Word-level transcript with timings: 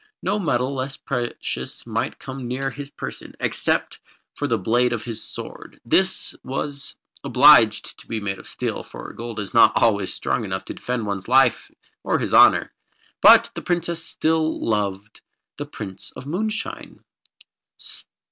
No 0.23 0.39
metal 0.39 0.73
less 0.73 0.97
precious 0.97 1.85
might 1.85 2.17
come 2.17 2.47
near 2.47 2.71
his 2.71 2.89
person, 2.89 3.35
except 3.39 3.99
for 4.33 4.47
the 4.47 4.57
blade 4.57 4.93
of 4.93 5.03
his 5.03 5.21
sword. 5.23 5.79
This 5.85 6.33
was 6.43 6.95
obliged 7.23 7.99
to 7.99 8.07
be 8.07 8.19
made 8.19 8.39
of 8.39 8.47
steel, 8.47 8.81
for 8.81 9.13
gold 9.13 9.39
is 9.39 9.53
not 9.53 9.73
always 9.75 10.11
strong 10.11 10.43
enough 10.43 10.65
to 10.65 10.73
defend 10.73 11.05
one's 11.05 11.27
life 11.27 11.69
or 12.03 12.17
his 12.17 12.33
honour. 12.33 12.73
But 13.21 13.51
the 13.53 13.61
Princess 13.61 14.03
still 14.03 14.59
loved 14.59 15.21
the 15.57 15.67
Prince 15.67 16.09
of 16.15 16.25
Moonshine. 16.25 17.03